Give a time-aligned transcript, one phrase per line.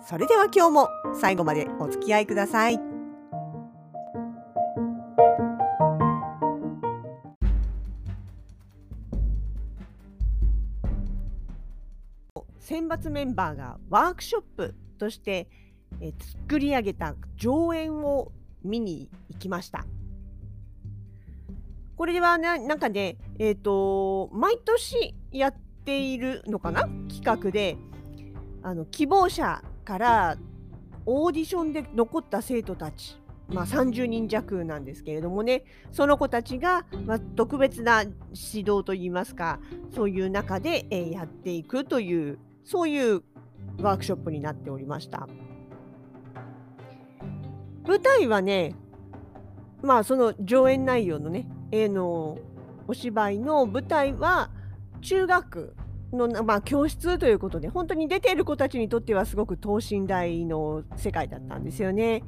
[0.00, 2.80] それでは今日も最後までお付き合いください。
[12.58, 15.48] 選抜メンバーがワークショップとして
[16.00, 16.12] え
[16.46, 18.30] 作り上げた上演を
[18.62, 19.86] 見に行きました。
[21.96, 25.54] これはななんかね、えっ、ー、と毎年やっ
[25.84, 26.82] ているのかな？
[27.08, 27.76] 企画で
[28.62, 30.36] あの希望者から
[31.06, 33.18] オーディションで残った生徒たち、
[33.48, 39.60] まあ、30人弱なんですけれどもねその子たちが、まあ、特別な指導といいますか
[39.94, 43.22] そういう中で、えー、やっていくというそういう
[43.78, 45.26] ワークショップになっておりました。
[47.86, 48.74] 舞台はね
[49.80, 52.36] まあその上演内容のね、えー、の
[52.86, 54.50] お芝居の舞台は
[55.00, 55.74] 中学
[56.12, 62.22] の、まあ、教室ということで本当に出ている子たちにとってはすごく等身大の世界だったんですよね。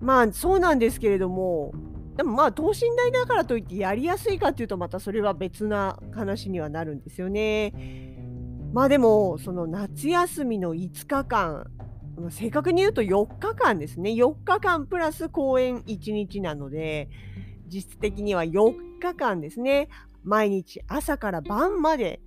[0.00, 1.72] まあそうなんですけれども
[2.16, 7.72] でもまあ等身大だからといってやりやすいかっていうとまたそれは別な話にはなるんですよね。
[8.72, 11.70] まあでもその夏休みの5日間
[12.30, 17.08] 正確に言うと4日間ですね4日間プラス公演1日なので
[17.66, 19.88] 実質的には4日間ですね
[20.22, 22.20] 毎日朝から晩まで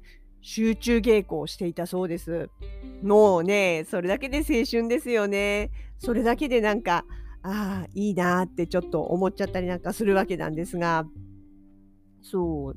[0.44, 2.50] 集中稽古をしていたそうです。
[3.02, 5.72] もうね、それだけで青春ですよね。
[5.98, 7.06] それだけでなんか、
[7.42, 11.06] ああ、いいなってちょっと思っちゃったりなんかするわけなんですが、
[12.22, 12.76] そう。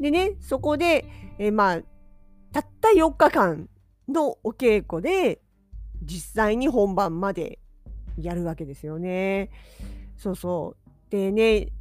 [0.00, 1.04] でね、そこで、
[1.38, 1.80] えまあ、
[2.52, 3.68] たった4日間
[4.08, 5.40] のお稽古で、
[6.02, 7.58] 実際に本番まで
[8.16, 9.50] やるわけですよね。
[10.16, 10.76] そうそ
[11.08, 11.10] う。
[11.10, 11.72] でね、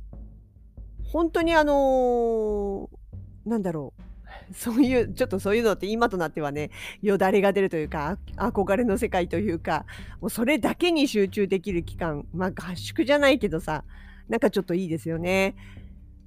[1.12, 4.09] 本当にあのー、なんだろう。
[4.54, 6.72] そういう、ちょっとそういうのって今となってはね、
[7.02, 9.86] よだれが出るというか、憧れの世界というか、
[10.22, 13.84] もうそれだけに集中できる期間、まあ合宿じゃないけどさ、
[14.28, 15.56] なんかちょっといいですよね。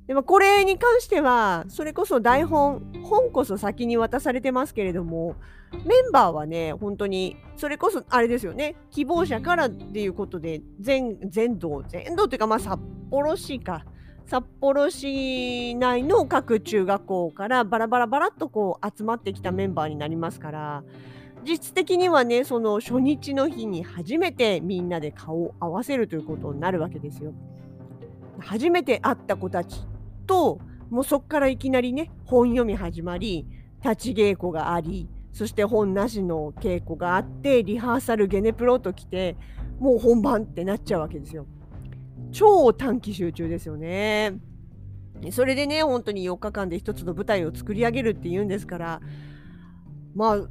[0.06, 5.37] でもこれに関しては、それこそ台本、本こそ先に渡されてますけれども、
[5.72, 12.81] メンバーはね、本当に、それこそあれですよね、希望者からっていうことで、全、全道、全道っていうか、まあ札
[13.11, 13.84] 幌市か。
[14.27, 20.84] 札幌市内の各中学校からバラバラバラっとこう集まってきたメンバーになりますから
[21.47, 27.32] 実質的にはねその初日の日に初めてみんなで顔を合わせるということになるわけですよ。
[28.38, 29.87] 初めて会った子たち
[30.27, 33.47] ともうそこからいきなりね本読み始まり
[33.84, 39.37] 立ち稽古がありそして本なしの稽古があってリハーサルゲネプロと来て
[39.78, 41.47] もう本番ってなっちゃうわけですよ。
[42.32, 44.38] 超短期集中ですよね。
[45.31, 49.00] それでね、本当に4日間で一つの舞台を作り上げるっていうんですから、
[50.15, 50.48] まあ、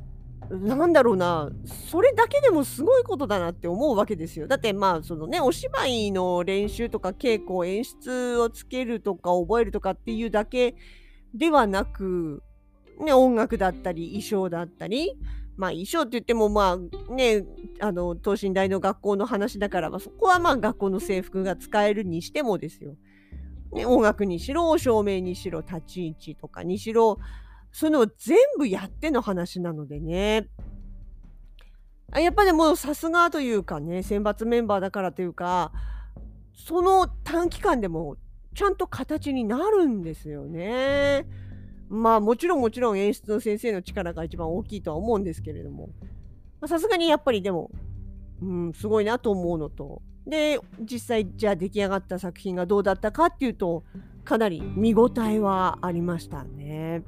[0.50, 4.48] なんだろうな、それだけでもすごいことだなって思うわけですよ。
[4.48, 10.76] だってまあ、そのね、お芝居の練習とか稽古、演出をつけるとか覚えるとかっていうだけ
[11.34, 12.44] ではなく、
[13.00, 15.18] ね、音楽だったり、衣装だったり、
[15.58, 16.78] まあ衣装って言ってもま
[17.10, 17.44] あね
[17.80, 22.96] あの等身大の学校の話だから、まあ、そこはまあ学校の制服が使えるにしてもですよ。
[23.74, 27.20] ね、音楽にしろ照明にしろ立ち位置とかにしろ
[27.72, 30.48] そういうのを全部やっての話なのでね
[32.14, 35.72] やっぱりもうさすがというかね選抜メンバーだからというか
[36.54, 38.18] その短期間でも
[38.54, 41.26] ちゃんと形になるんですよね。
[41.92, 45.90] まあもちろんもちろん演出の先生の力が一番大きいとは思うんですけれども
[46.66, 47.70] さすがにやっぱりでも、
[48.42, 53.84] うん、すごいなと思うのとで実際じゃあ出来上がった作品がどうだったかっていうと
[54.24, 57.04] かなり見応えはありましたね。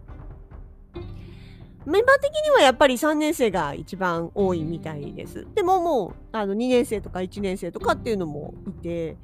[1.85, 5.45] メンバー的にはやっぱり3年生が一番多いみたいです。
[5.53, 9.17] でももうあの2年生とか1年生とかっていうのもいて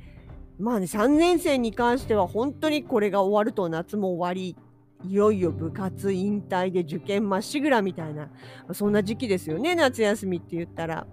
[0.59, 4.55] まあね3年生に関しては本当にこれが終わると夏も終わり
[5.03, 8.29] いよいよ部活引退で受験まっしぐらみたいな
[8.73, 11.07] そんな時期ですよね夏休みって言ったら。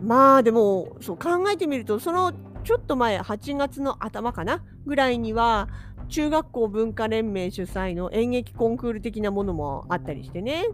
[0.00, 5.68] まあでもそう考えてみるとそのちょっと前8月の頭かなぐらいには
[6.08, 10.66] 中学校文化連盟主催の演劇コンクール的なものもあったりしてね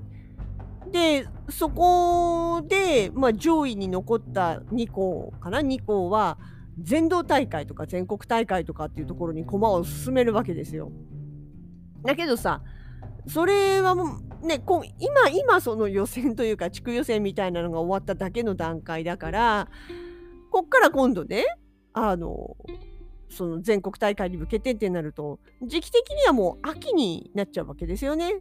[0.90, 6.38] で、そこで、まあ、上位に残った2校かな、2校は、
[6.80, 10.90] 全道大会とか全国大会とかっていうところに駒を進めるわけですよ。
[12.04, 12.62] だけどさ、
[13.26, 14.62] それはもうね、
[14.98, 19.68] 今、今その予選というか地区予選みたいなのが終わっただけの段階だから、
[20.50, 21.44] こっから今度ね、
[21.92, 22.56] あの、
[23.28, 28.40] その全国大会に向けてってなると、時期的にはもう秋になっちゃうわけですよね。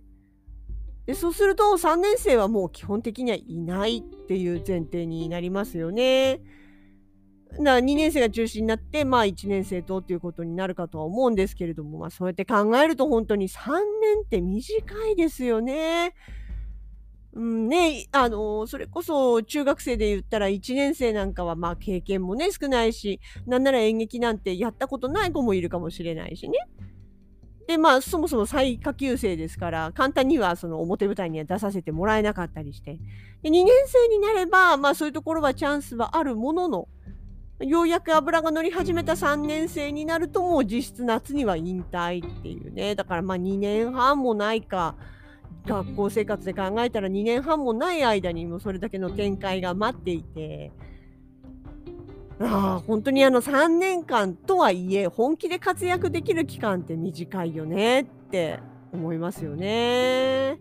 [1.06, 6.40] でそうすると3年生はもう基本的にはいないっていう前提になりますよね。
[7.58, 16.14] だ2年生が中心になって、まあ1年生とっていうことになるかとは思うんですけれども、まあそうやって考えると本当に3年って短いですよね。
[17.34, 26.58] うんね、あのそれこそ中学生で言ったら1年生なんかはまあ経験もね少ないしなんなら演劇なんてやったことない子もいるかもしれないしね。
[27.68, 32.98] でまあそもそも最下級生ですから簡単にはその表舞台には出させてもらえなかったりして
[33.44, 36.88] で2年生になればまあそういうところはチャンスはあるものの
[37.60, 44.96] ようやく油が乗り始めた3年生になるともう実質夏には引退っていうねだからまあ2年半もないか
[45.66, 50.72] 学校生活で考えたら2年半もない間にもそれだけの展開が待っていて
[52.40, 58.60] ああ本当にあの3年間とはいえ本気で活躍できる期間って短いよねって
[58.94, 60.58] 思いますよね。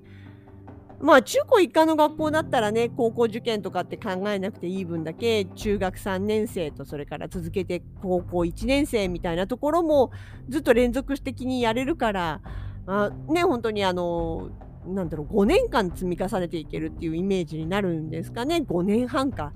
[1.00, 10.11] まあ中高一貫の学校だったらね高校受験とかって考えなくていい分だけ中学3年生とそれから続けて高校1年生みたいなところも
[10.49, 12.41] ずっと連続的にやれるから
[12.87, 14.50] あね本当にあの
[14.87, 19.53] なんだろう5年間積み重ねていけるっていうイメージになるんですかね5年半か。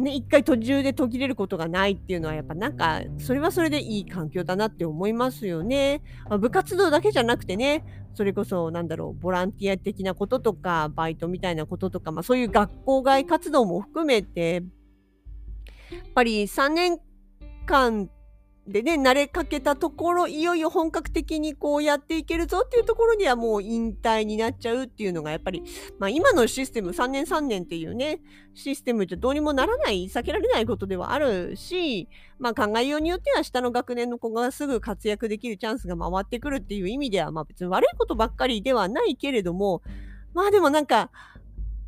[0.00, 6.02] ね、一回途中で途切れることがないっていうのはやっぱなんかそれはそれでいい環境だなって思いますよね。
[6.40, 7.84] 部活動だけじゃなくてね
[8.14, 14.62] それこそなんだろうボランティア的なこととかバイトみたいなこととか、まあ、そういう学校外活動も含めて
[15.90, 16.98] やっぱり3年
[17.66, 18.08] 間
[18.66, 25.64] でね、慣れかけたところ、いよいよ本格的にこうやっていけるぞっていうところにはもう引退になっちゃうっていうのがやっぱり、
[25.98, 28.20] まあ今のシステム、3年3年っていうね、
[28.54, 39.82] システムじゃどうにもならない、避けられないことではあるし、まあ考えようによっては下の学年の子がすぐ活躍できるチャンスが回ってくるっていう意味では、まあ別に悪いことばっかりではないけれども、
[40.34, 41.10] まあでもなんか、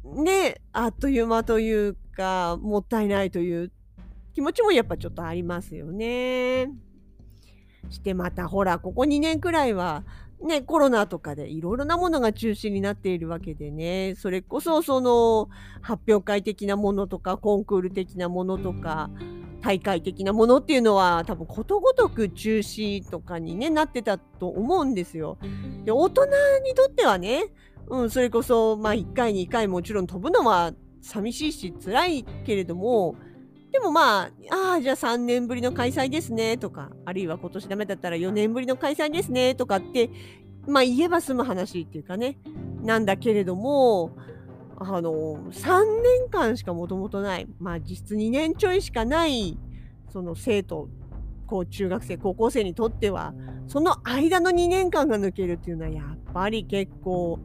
[0.05, 3.71] ね、あっという間というか、もったいないという
[4.35, 6.71] 気持ちもやっぱちょっとありますよね。
[7.91, 10.05] してまたほらここ2年くらいは
[10.43, 15.49] ねコロナとかでいろいろなものが中止になっているわけでねそれこそその
[15.81, 19.11] 発表会的なものとかコンクール的なものとか
[19.61, 25.39] 大会的なものっていうのは多分ことごとく中止とかに、ね、なってたと思うんですよ。
[25.85, 26.27] で大人
[26.65, 27.47] にとってはね、
[27.89, 33.17] うん、それこそまあ1回2回もちろん飛ぶのは寂しいし辛いけれども
[33.75, 40.11] でもまあ、ああ、じゃあ3年ぶりの開催ですねとか、あるいは今年ダメだったら4年ぶりの開催ですねとかって、
[40.69, 42.39] まあ言えば済む話っていうかね、
[42.83, 44.13] なんだけれども、
[44.79, 45.11] あの、
[45.51, 49.59] 3年間しかもともとない、まあ実質2年ちょいしかない、
[50.13, 50.89] その生徒、
[51.49, 53.35] こう中学生、高校生にとっては、
[53.67, 57.41] その間の2年間が抜けるっていうのはやっぱり結構、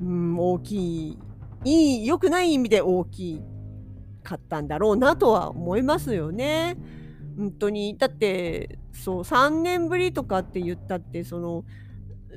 [0.00, 1.18] うん、大きい、
[1.64, 3.42] いい、良くない意味で大きい
[4.26, 6.76] かったんだろうなとは思いますよね。
[7.38, 11.64] 本当にだってそう3年ぶりとかって言ったってその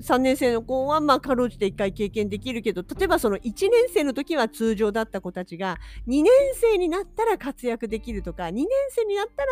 [0.01, 5.77] 3年生の子はまあかろうじて1回経験できるけど例えばその1年生の時は通常だった子たちが
[6.07, 9.49] 2年生になったら活躍できるとか2年生になったら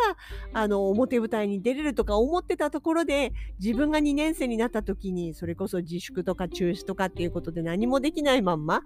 [0.54, 8.82] あの表舞台に出れるとか思ってたところで自分が2年生になった時にそれこそ自粛とか中止とかっていうことで何もできないまんま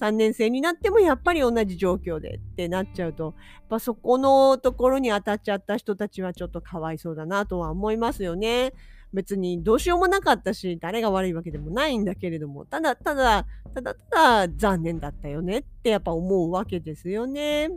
[0.00, 8.72] 3年生になってもやっぱり同じ状況でってなっちゃうとやっぱそこのところに当たっちゃった人たちはちょっとかわいそうだなとは思いますよね。
[9.16, 17.70] 別にどうしようもなかったし、誰が悪いわけでもないんだけれども、ただただ、ただただ残念だったよねってやっぱ思うわけですよね。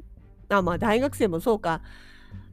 [0.49, 1.81] あ、まあ大学生もそうか。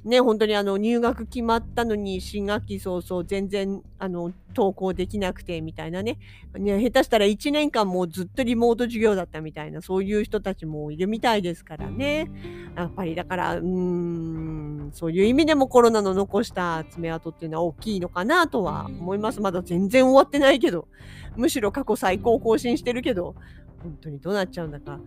[0.04, 6.20] ね、本当にあの入学決まったのに新学期早々全然あの登校できなくてみたいなね
[6.56, 12.30] ね下手したら1年間もうずっとリモート授業だったみたいなそういう人たちもいるみたいですからね
[12.76, 14.45] やっぱりだからうーん
[14.92, 19.40] そういう意味でもコロナの残した爪痕っていうのは大きいのかなとは思います。
[19.40, 20.88] まだ全然終わってないけど
[21.36, 23.34] むしろ過去最高更新してるけど
[23.82, 24.98] 本当にどうなっちゃうんだか。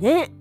[0.00, 0.32] ね。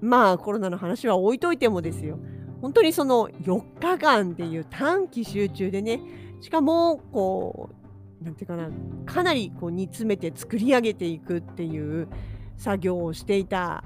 [0.00, 2.18] まあコロナの話は置いといてもですよ。
[2.60, 6.00] 本当にその4日間っていう短期集中でね
[6.40, 12.08] しかもこう何て言うかなかなりこう煮詰めて作り上げていくっていう
[12.56, 13.84] 作業をしていた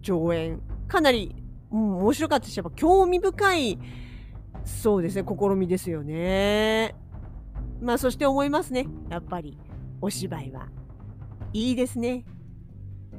[0.00, 1.34] 上演かなり、
[1.74, 3.78] うん、面白かったしやっぱ興味深い
[4.64, 6.94] そうですね試みですよね。
[7.82, 9.58] まあそして思いますねやっぱり
[10.00, 10.68] お芝居は
[11.52, 12.24] いいですね。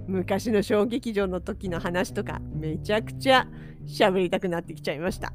[0.07, 3.47] 昔の小劇場の時の話とかめちゃくちゃ
[3.85, 5.33] 喋りたくなってきちゃいました。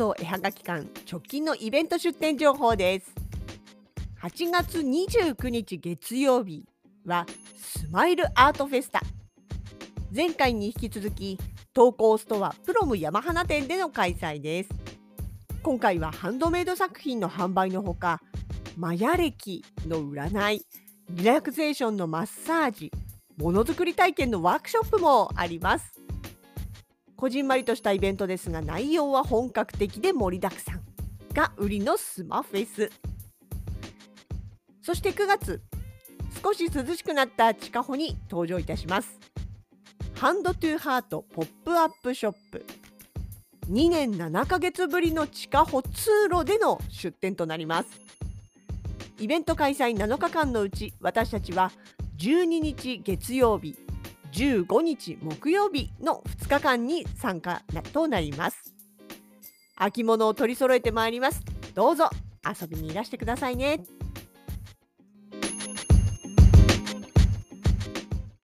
[0.00, 3.12] シーソー絵はがき館直近のイベント出店情報です。
[4.22, 6.64] 8月29日月曜日
[7.04, 7.26] は
[7.58, 9.02] スマイルアートフェスタ。
[10.10, 11.38] 前回に引き続き
[11.74, 14.70] 投稿ストアプロム山花店での開催です。
[15.62, 18.22] 今回はハンドメイド作品の販売のほか
[18.78, 20.64] マヤ歴の占い
[21.10, 22.90] リラクゼーションのマッサージ
[23.36, 25.99] ものづくり体験のワークショップもあります。
[27.20, 30.80] こじんまりとしたイベントですが内容は本格的で盛りだくさん
[31.34, 32.90] が売りのスマフェス。
[34.80, 35.60] そして9月
[36.42, 39.18] 少し涼しくなった地下歩に登場いたします。
[40.14, 42.64] Hand to Heart ポップアップショップ。
[43.70, 47.88] 2年7ヶ月ぶりの地下歩通路での出店となります。
[49.18, 51.70] イベント開催7日間のうち私たちは
[52.16, 53.76] 12日月曜日
[54.32, 58.74] 15日木曜日の2日間に参加となります。
[59.76, 61.42] 秋物を取り揃えてまいります。
[61.74, 62.10] どうぞ
[62.44, 63.80] 遊びにいらしてくださいね。